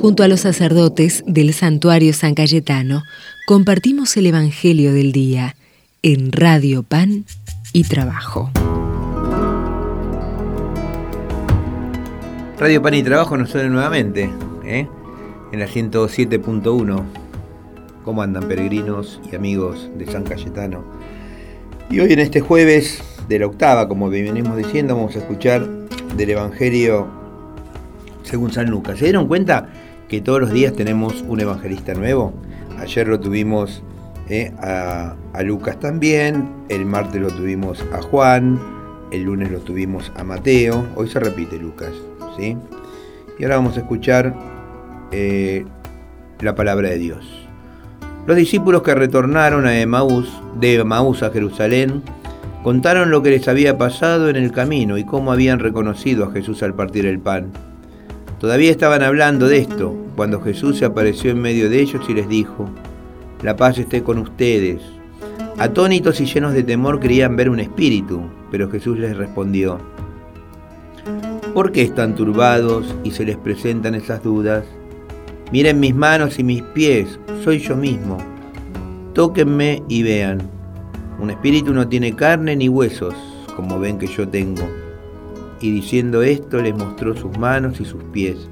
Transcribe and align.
Junto 0.00 0.22
a 0.22 0.28
los 0.28 0.40
sacerdotes 0.40 1.24
del 1.26 1.52
santuario 1.52 2.12
San 2.12 2.36
Cayetano, 2.36 3.02
compartimos 3.48 4.16
el 4.16 4.26
Evangelio 4.26 4.92
del 4.92 5.10
Día 5.10 5.56
en 6.02 6.30
Radio 6.30 6.84
Pan 6.84 7.24
y 7.72 7.82
Trabajo. 7.82 8.48
Radio 12.60 12.80
Pan 12.80 12.94
y 12.94 13.02
Trabajo 13.02 13.36
nos 13.36 13.50
suena 13.50 13.68
nuevamente, 13.70 14.30
¿eh? 14.64 14.86
en 15.50 15.58
la 15.58 15.66
107.1. 15.66 17.04
¿Cómo 18.04 18.22
andan 18.22 18.46
peregrinos 18.46 19.20
y 19.32 19.34
amigos 19.34 19.90
de 19.98 20.06
San 20.06 20.22
Cayetano? 20.22 20.84
Y 21.90 21.98
hoy 21.98 22.12
en 22.12 22.20
este 22.20 22.40
jueves 22.40 23.02
de 23.28 23.40
la 23.40 23.46
octava, 23.46 23.88
como 23.88 24.08
venimos 24.08 24.56
diciendo, 24.56 24.94
vamos 24.94 25.16
a 25.16 25.18
escuchar 25.18 25.68
del 26.16 26.30
Evangelio 26.30 27.08
según 28.22 28.52
San 28.52 28.70
Lucas. 28.70 29.00
¿Se 29.00 29.06
dieron 29.06 29.26
cuenta 29.26 29.68
que 30.08 30.22
todos 30.22 30.40
los 30.40 30.50
días 30.50 30.72
tenemos 30.72 31.22
un 31.28 31.40
evangelista 31.40 31.94
nuevo? 31.94 32.32
Ayer 32.78 33.06
lo 33.06 33.20
tuvimos 33.20 33.82
eh, 34.28 34.52
a, 34.58 35.14
Lucas 35.42 35.78
también, 35.78 36.48
el 36.68 36.84
martes 36.84 37.20
lo 37.20 37.28
tuvimos 37.28 37.84
a 37.92 38.02
Juan, 38.02 38.58
el 39.10 39.22
lunes 39.22 39.50
lo 39.50 39.60
tuvimos 39.60 40.10
a 40.16 40.24
Mateo, 40.24 40.84
hoy 40.96 41.08
se 41.08 41.20
repite 41.20 41.58
Lucas, 41.58 41.92
¿sí? 42.36 42.56
Y 43.38 43.44
ahora 43.44 43.56
vamos 43.56 43.76
a 43.76 43.80
escuchar 43.80 44.34
eh, 45.12 45.64
la 46.40 46.54
palabra 46.54 46.88
de 46.88 46.98
Dios. 46.98 47.48
Los 48.26 48.36
discípulos 48.36 48.82
que 48.82 48.94
retornaron 48.94 49.66
a 49.66 49.78
Emaús, 49.78 50.30
de 50.58 50.74
Emaús 50.74 51.22
a 51.22 51.30
Jerusalén, 51.30 52.02
contaron 52.62 53.10
lo 53.10 53.22
que 53.22 53.30
les 53.30 53.48
había 53.48 53.78
pasado 53.78 54.28
en 54.28 54.36
el 54.36 54.52
camino 54.52 54.98
y 54.98 55.04
cómo 55.04 55.32
habían 55.32 55.58
reconocido 55.58 56.24
a 56.24 56.32
Jesús 56.32 56.62
al 56.62 56.74
partir 56.74 57.06
el 57.06 57.20
pan. 57.20 57.52
Todavía 58.38 58.70
estaban 58.70 59.02
hablando 59.02 59.48
de 59.48 59.58
esto 59.58 59.96
cuando 60.14 60.40
Jesús 60.40 60.78
se 60.78 60.84
apareció 60.84 61.32
en 61.32 61.40
medio 61.40 61.68
de 61.68 61.80
ellos 61.80 62.04
y 62.08 62.14
les 62.14 62.28
dijo, 62.28 62.70
La 63.42 63.56
paz 63.56 63.78
esté 63.78 64.04
con 64.04 64.18
ustedes. 64.18 64.80
Atónitos 65.58 66.20
y 66.20 66.26
llenos 66.26 66.54
de 66.54 66.62
temor 66.62 67.00
querían 67.00 67.34
ver 67.34 67.50
un 67.50 67.58
espíritu, 67.58 68.22
pero 68.52 68.70
Jesús 68.70 68.96
les 68.96 69.16
respondió, 69.16 69.78
¿por 71.52 71.72
qué 71.72 71.82
están 71.82 72.14
turbados 72.14 72.94
y 73.02 73.10
se 73.10 73.24
les 73.24 73.36
presentan 73.36 73.96
esas 73.96 74.22
dudas? 74.22 74.64
Miren 75.50 75.80
mis 75.80 75.96
manos 75.96 76.38
y 76.38 76.44
mis 76.44 76.62
pies, 76.62 77.18
soy 77.42 77.58
yo 77.58 77.74
mismo. 77.74 78.18
Tóquenme 79.14 79.82
y 79.88 80.04
vean. 80.04 80.38
Un 81.18 81.30
espíritu 81.30 81.74
no 81.74 81.88
tiene 81.88 82.14
carne 82.14 82.54
ni 82.54 82.68
huesos, 82.68 83.14
como 83.56 83.80
ven 83.80 83.98
que 83.98 84.06
yo 84.06 84.28
tengo 84.28 84.62
y 85.60 85.70
diciendo 85.70 86.22
esto 86.22 86.60
les 86.60 86.74
mostró 86.74 87.16
sus 87.16 87.36
manos 87.38 87.80
y 87.80 87.84
sus 87.84 88.02
pies. 88.04 88.48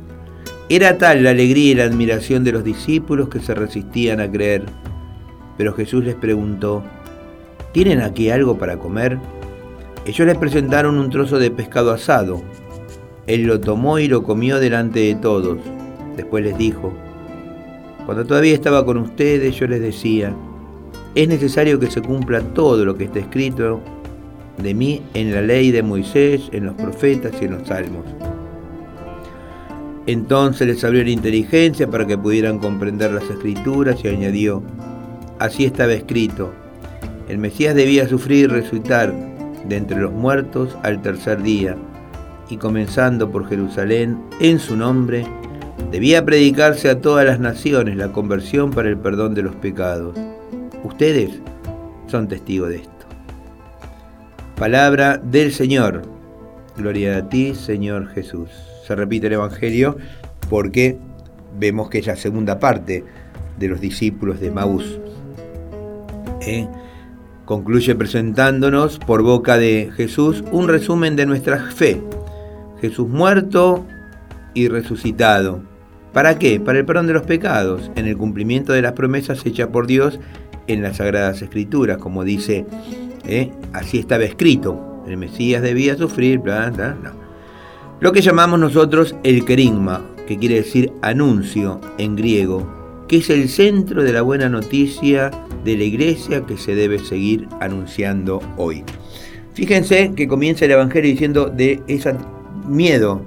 Era 0.68 0.98
tal 0.98 1.22
la 1.22 1.30
alegría 1.30 1.72
y 1.72 1.74
la 1.76 1.84
admiración 1.84 2.42
de 2.42 2.52
los 2.52 2.64
discípulos 2.64 3.28
que 3.28 3.40
se 3.40 3.54
resistían 3.54 4.20
a 4.20 4.30
creer. 4.30 4.64
Pero 5.56 5.72
Jesús 5.74 6.04
les 6.04 6.16
preguntó, 6.16 6.82
¿tienen 7.72 8.00
aquí 8.00 8.30
algo 8.30 8.58
para 8.58 8.78
comer? 8.78 9.18
Ellos 10.06 10.26
les 10.26 10.36
presentaron 10.36 10.98
un 10.98 11.10
trozo 11.10 11.38
de 11.38 11.50
pescado 11.50 11.92
asado. 11.92 12.42
Él 13.26 13.42
lo 13.44 13.60
tomó 13.60 13.98
y 13.98 14.08
lo 14.08 14.22
comió 14.22 14.58
delante 14.58 15.00
de 15.00 15.14
todos. 15.14 15.58
Después 16.16 16.44
les 16.44 16.58
dijo, 16.58 16.92
cuando 18.04 18.24
todavía 18.24 18.54
estaba 18.54 18.84
con 18.84 18.98
ustedes 18.98 19.54
yo 19.56 19.66
les 19.66 19.80
decía, 19.80 20.34
es 21.14 21.28
necesario 21.28 21.78
que 21.80 21.91
se 21.91 22.02
cumpla 22.02 22.41
todo 22.41 22.84
lo 22.84 22.96
que 22.96 23.04
está 23.04 23.20
escrito 23.20 23.80
de 24.58 24.74
mí 24.74 25.02
en 25.14 25.34
la 25.34 25.42
ley 25.42 25.70
de 25.70 25.82
Moisés, 25.82 26.48
en 26.52 26.66
los 26.66 26.74
profetas 26.74 27.32
y 27.40 27.44
en 27.44 27.52
los 27.52 27.68
salmos. 27.68 28.04
Entonces 30.06 30.66
les 30.68 30.84
abrió 30.84 31.02
la 31.02 31.10
inteligencia 31.10 31.88
para 31.88 32.06
que 32.06 32.16
pudieran 32.16 32.58
comprender 32.58 33.12
las 33.12 33.28
escrituras 33.28 34.04
y 34.04 34.08
añadió, 34.08 34.62
así 35.38 35.64
estaba 35.64 35.92
escrito, 35.92 36.52
el 37.28 37.38
Mesías 37.38 37.75
debía 37.75 38.08
sufrir 38.08 38.44
y 38.44 38.47
resucitar 38.47 39.12
de 39.69 39.76
entre 39.76 39.98
los 39.98 40.12
muertos 40.12 40.76
al 40.84 41.02
tercer 41.02 41.42
día, 41.42 41.76
y 42.48 42.56
comenzando 42.56 43.31
por 43.32 43.48
Jerusalén, 43.48 44.16
en 44.38 44.60
su 44.60 44.76
nombre, 44.76 45.26
debía 45.91 46.25
predicarse 46.25 46.88
a 46.88 47.00
todas 47.00 47.26
las 47.26 47.41
naciones 47.41 47.97
la 47.97 48.12
conversión 48.12 48.70
para 48.70 48.88
el 48.88 48.97
perdón 48.97 49.34
de 49.34 49.42
los 49.42 49.56
pecados. 49.56 50.16
Ustedes 50.84 51.41
son 52.06 52.28
testigos 52.28 52.69
de 52.69 52.76
esto. 52.76 52.95
Palabra 54.56 55.19
del 55.19 55.53
Señor. 55.53 56.00
Gloria 56.78 57.19
a 57.19 57.28
ti, 57.28 57.55
Señor 57.55 58.09
Jesús. 58.09 58.49
Se 58.87 58.97
repite 58.97 59.27
el 59.27 59.34
Evangelio 59.34 59.99
porque 60.49 60.97
vemos 61.59 61.91
que 61.91 61.99
es 61.99 62.06
la 62.06 62.17
segunda 62.17 62.59
parte 62.59 63.05
de 63.59 63.69
los 63.69 63.83
discípulos 63.83 64.41
de 64.41 64.50
Maús. 64.50 64.99
¿Eh? 66.41 66.67
Concluye 67.44 67.94
presentándonos 67.97 68.99
por 68.99 69.22
boca 69.22 69.59
de 69.59 69.91
Jesús 69.94 70.43
un 70.53 70.69
resumen 70.69 71.17
de 71.17 71.27
nuestra 71.27 71.59
fe. 71.59 72.00
Jesús 72.81 73.09
muerto 73.11 73.84
y 74.55 74.69
resucitado. 74.69 75.61
¿Para 76.15 76.38
qué? 76.38 76.61
Para 76.61 76.78
el 76.78 76.87
perdón 76.87 77.09
de 77.09 77.12
los 77.12 77.27
pecados, 77.27 77.91
en 77.94 78.06
el 78.06 78.17
cumplimiento 78.17 78.73
de 78.73 78.81
las 78.81 78.93
promesas 78.93 79.44
hechas 79.44 79.69
por 79.69 79.87
Dios 79.87 80.19
en 80.66 80.82
las 80.82 80.97
Sagradas 80.97 81.43
Escrituras, 81.43 81.99
como 81.99 82.25
dice 82.25 82.66
¿eh? 83.27 83.50
así 83.72 83.99
estaba 83.99 84.25
escrito, 84.25 85.03
el 85.06 85.16
Mesías 85.16 85.62
debía 85.62 85.97
sufrir, 85.97 86.38
bla, 86.38 86.71
bla, 86.71 86.97
Lo 88.00 88.12
que 88.12 88.21
llamamos 88.21 88.59
nosotros 88.59 89.15
el 89.22 89.44
querigma, 89.44 90.05
que 90.26 90.38
quiere 90.38 90.56
decir 90.56 90.93
anuncio 91.03 91.81
en 91.99 92.16
griego, 92.16 93.05
que 93.09 93.19
es 93.19 93.31
el 93.31 93.49
centro 93.49 94.03
de 94.03 94.12
la 94.12 94.22
buena 94.22 94.49
noticia 94.49 95.31
de 95.65 95.76
la 95.76 95.84
iglesia 95.84 96.44
que 96.44 96.56
se 96.56 96.75
debe 96.75 96.99
seguir 96.99 97.49
anunciando 97.60 98.41
hoy. 98.56 98.84
Fíjense 99.55 100.12
que 100.15 100.28
comienza 100.28 100.65
el 100.65 100.72
Evangelio 100.72 101.10
diciendo 101.10 101.47
de 101.47 101.81
ese 101.87 102.15
miedo, 102.69 103.22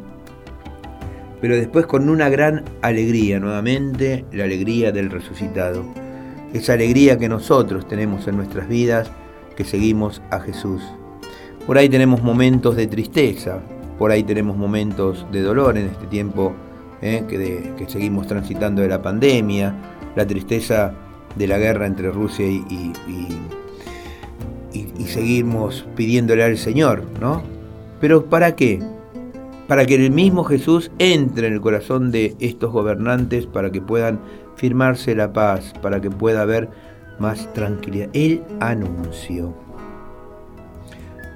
pero 1.42 1.56
después 1.56 1.86
con 1.86 2.10
una 2.10 2.30
gran 2.30 2.64
alegría, 2.82 3.40
nuevamente 3.40 4.26
la 4.34 4.44
alegría 4.44 4.92
del 4.92 5.10
resucitado. 5.10 5.86
Esa 6.54 6.74
alegría 6.74 7.18
que 7.18 7.30
nosotros 7.30 7.88
tenemos 7.88 8.28
en 8.28 8.38
nuestras 8.38 8.68
vidas 8.68 9.12
que 9.56 9.64
seguimos 9.64 10.22
a 10.32 10.40
Jesús. 10.40 10.82
Por 11.68 11.78
ahí 11.78 11.90
tenemos 11.90 12.24
momentos 12.24 12.76
de 12.76 12.88
tristeza, 12.88 13.60
por 13.98 14.12
ahí 14.12 14.24
tenemos 14.24 14.58
momentos 14.58 15.26
de 15.32 15.42
dolor 15.42 15.78
en 15.78 15.88
este 15.88 16.08
tiempo 16.08 16.56
eh, 17.02 17.24
que, 17.28 17.86
seguimos 17.88 18.28
transitando 18.28 18.82
de 18.82 18.88
la 18.88 19.02
pandemia, 19.02 19.76
la 20.16 20.26
tristeza 20.26 20.94
de 21.36 21.48
la 21.48 21.58
guerra 21.58 21.86
entre 21.86 22.10
Rusia 22.10 22.46
y, 22.46 22.64
y, 22.68 23.28
seguimos 25.06 25.88
pidiéndole 25.96 26.44
al 26.44 26.58
Señor, 26.58 27.04
¿no? 27.20 27.42
Pero 28.00 28.26
¿para 28.26 28.56
qué? 28.56 28.80
Para 29.70 29.86
que 29.86 29.96
el 29.96 30.10
mismo 30.10 30.44
Jesús 30.44 30.90
entre 30.98 31.48
en 31.48 31.54
el 31.54 31.62
corazón 31.62 32.10
de 32.12 32.36
estos 32.40 32.72
gobernantes 32.72 33.46
para 33.46 33.72
que 33.72 33.82
puedan 33.82 34.20
firmarse 34.56 35.14
la 35.16 35.32
paz, 35.32 35.74
para 35.80 36.02
que 36.02 36.10
pueda 36.10 36.42
haber 36.42 36.70
más 37.20 37.54
tranquilidad. 37.54 38.10
El 38.14 38.42
anuncio. 38.60 39.54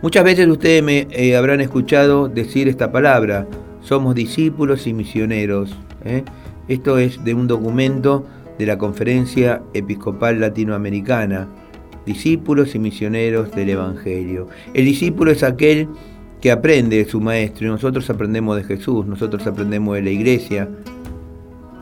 Muchas 0.01 0.23
veces 0.23 0.47
ustedes 0.47 0.81
me 0.81 1.07
eh, 1.11 1.37
habrán 1.37 1.61
escuchado 1.61 2.27
decir 2.27 2.67
esta 2.67 2.91
palabra, 2.91 3.47
somos 3.81 4.15
discípulos 4.15 4.87
y 4.87 4.93
misioneros. 4.93 5.77
¿eh? 6.03 6.23
Esto 6.67 6.97
es 6.97 7.23
de 7.23 7.35
un 7.35 7.45
documento 7.45 8.25
de 8.57 8.65
la 8.65 8.79
Conferencia 8.79 9.61
Episcopal 9.75 10.39
Latinoamericana, 10.39 11.47
discípulos 12.07 12.73
y 12.73 12.79
misioneros 12.79 13.51
del 13.51 13.69
Evangelio. 13.69 14.47
El 14.73 14.85
discípulo 14.85 15.29
es 15.29 15.43
aquel 15.43 15.87
que 16.43 16.51
aprende 16.51 16.97
de 16.97 17.05
su 17.05 17.21
maestro 17.21 17.65
y 17.65 17.69
nosotros 17.69 18.09
aprendemos 18.09 18.57
de 18.57 18.65
Jesús, 18.65 19.05
nosotros 19.05 19.47
aprendemos 19.47 19.95
de 19.95 20.01
la 20.01 20.09
iglesia, 20.09 20.67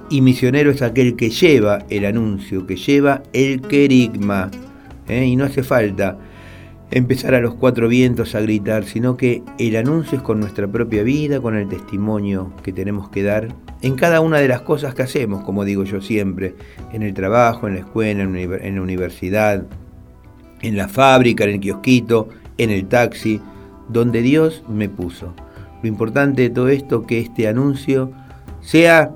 y 0.07 0.21
misionero 0.21 0.69
es 0.69 0.83
aquel 0.83 1.15
que 1.15 1.31
lleva 1.31 1.79
el 1.89 2.05
anuncio, 2.05 2.67
que 2.67 2.75
lleva 2.75 3.23
el 3.33 3.61
querigma. 3.61 4.51
¿eh? 5.07 5.25
Y 5.25 5.35
no 5.35 5.45
hace 5.45 5.63
falta 5.63 6.19
empezar 6.91 7.33
a 7.33 7.39
los 7.39 7.55
cuatro 7.55 7.87
vientos 7.87 8.35
a 8.35 8.41
gritar, 8.41 8.83
sino 8.83 9.17
que 9.17 9.41
el 9.57 9.75
anuncio 9.77 10.19
es 10.19 10.23
con 10.23 10.39
nuestra 10.39 10.67
propia 10.67 11.01
vida, 11.01 11.41
con 11.41 11.55
el 11.55 11.67
testimonio 11.67 12.53
que 12.61 12.71
tenemos 12.71 13.09
que 13.09 13.23
dar 13.23 13.47
en 13.81 13.95
cada 13.95 14.21
una 14.21 14.37
de 14.37 14.47
las 14.47 14.61
cosas 14.61 14.93
que 14.93 15.01
hacemos, 15.01 15.43
como 15.43 15.65
digo 15.65 15.85
yo 15.85 16.01
siempre, 16.01 16.53
en 16.93 17.01
el 17.01 17.15
trabajo, 17.15 17.67
en 17.67 17.73
la 17.73 17.79
escuela, 17.79 18.21
en 18.21 18.75
la 18.75 18.81
universidad, 18.83 19.65
en 20.61 20.77
la 20.77 20.87
fábrica, 20.87 21.45
en 21.45 21.49
el 21.49 21.59
kiosquito, 21.59 22.29
en 22.59 22.69
el 22.69 22.85
taxi, 22.85 23.41
donde 23.91 24.21
Dios 24.21 24.63
me 24.67 24.89
puso. 24.89 25.33
Lo 25.81 25.87
importante 25.87 26.43
de 26.43 26.49
todo 26.49 26.69
esto 26.69 27.05
que 27.05 27.19
este 27.19 27.47
anuncio 27.47 28.11
sea 28.61 29.11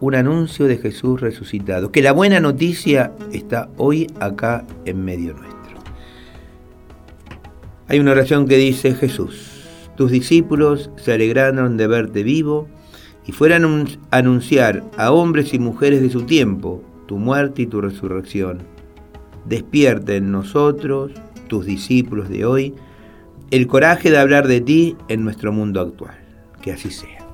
un 0.00 0.14
anuncio 0.14 0.66
de 0.66 0.78
Jesús 0.78 1.20
resucitado, 1.20 1.90
que 1.90 2.02
la 2.02 2.12
buena 2.12 2.40
noticia 2.40 3.12
está 3.32 3.68
hoy 3.76 4.06
acá 4.20 4.64
en 4.84 5.04
medio 5.04 5.34
nuestro. 5.34 5.58
Hay 7.88 7.98
una 8.00 8.12
oración 8.12 8.46
que 8.46 8.56
dice, 8.56 8.94
Jesús, 8.94 9.64
tus 9.96 10.10
discípulos 10.10 10.90
se 10.96 11.12
alegraron 11.12 11.76
de 11.76 11.86
verte 11.86 12.22
vivo 12.22 12.68
y 13.26 13.32
fueran 13.32 13.64
a 14.10 14.16
anunciar 14.16 14.84
a 14.96 15.10
hombres 15.10 15.54
y 15.54 15.58
mujeres 15.58 16.00
de 16.00 16.10
su 16.10 16.22
tiempo 16.22 16.84
tu 17.06 17.18
muerte 17.18 17.62
y 17.62 17.66
tu 17.66 17.80
resurrección. 17.80 18.58
Despierta 19.46 20.14
en 20.14 20.30
nosotros, 20.30 21.12
tus 21.48 21.64
discípulos 21.64 22.28
de 22.28 22.44
hoy, 22.44 22.74
el 23.50 23.66
coraje 23.66 24.10
de 24.10 24.18
hablar 24.18 24.46
de 24.46 24.60
ti 24.60 24.96
en 25.08 25.24
nuestro 25.24 25.52
mundo 25.52 25.80
actual. 25.80 26.18
Que 26.62 26.72
así 26.72 26.90
sea. 26.90 27.26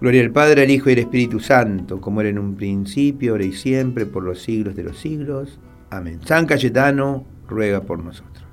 Gloria 0.00 0.22
al 0.22 0.32
Padre, 0.32 0.62
al 0.62 0.70
Hijo 0.70 0.90
y 0.90 0.94
al 0.94 0.98
Espíritu 0.98 1.38
Santo, 1.38 2.00
como 2.00 2.20
era 2.20 2.30
en 2.30 2.38
un 2.38 2.56
principio, 2.56 3.32
ahora 3.32 3.44
y 3.44 3.52
siempre, 3.52 4.04
por 4.04 4.24
los 4.24 4.42
siglos 4.42 4.74
de 4.74 4.82
los 4.82 4.98
siglos. 4.98 5.60
Amén. 5.90 6.18
San 6.24 6.46
Cayetano 6.46 7.24
ruega 7.48 7.82
por 7.82 8.02
nosotros. 8.02 8.44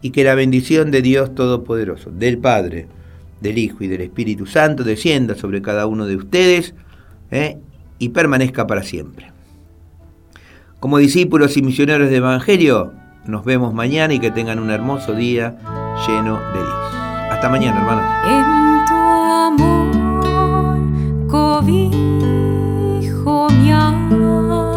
Y 0.00 0.10
que 0.10 0.22
la 0.22 0.36
bendición 0.36 0.90
de 0.92 1.02
Dios 1.02 1.34
Todopoderoso, 1.34 2.10
del 2.10 2.38
Padre, 2.38 2.86
del 3.40 3.58
Hijo 3.58 3.82
y 3.82 3.88
del 3.88 4.02
Espíritu 4.02 4.46
Santo 4.46 4.84
descienda 4.84 5.34
sobre 5.34 5.60
cada 5.60 5.86
uno 5.86 6.06
de 6.06 6.16
ustedes 6.16 6.74
¿eh? 7.32 7.58
y 7.98 8.10
permanezca 8.10 8.66
para 8.66 8.84
siempre. 8.84 9.32
Como 10.78 10.98
discípulos 10.98 11.56
y 11.56 11.62
misioneros 11.62 12.10
de 12.10 12.16
Evangelio, 12.16 12.92
nos 13.26 13.44
vemos 13.44 13.74
mañana 13.74 14.14
y 14.14 14.18
que 14.18 14.30
tengan 14.30 14.58
un 14.58 14.70
hermoso 14.70 15.12
día 15.14 15.56
lleno 16.06 16.38
de 16.38 16.60
Dios. 16.60 16.94
Hasta 17.30 17.48
mañana, 17.48 17.80
hermanos. 17.80 18.04
En 18.26 18.44
tu 18.86 18.94
amor 18.94 20.78
cobijo 21.28 22.68
mi 23.50 23.72
alma, 23.72 24.74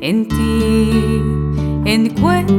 en 0.00 0.28
ti 0.28 1.22
encuentro 1.84 2.57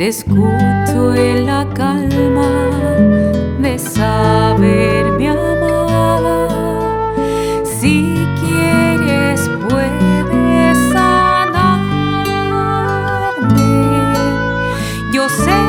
Te 0.00 0.08
escucho 0.08 1.14
en 1.14 1.44
la 1.44 1.68
calma 1.74 2.48
de 3.60 3.78
saber 3.78 5.12
mi 5.18 5.26
amada. 5.26 6.48
Si 7.62 8.26
quieres 8.40 9.50
puedes 9.68 10.78
sanarme. 10.90 11.84
Yo 15.12 15.28
sé 15.28 15.60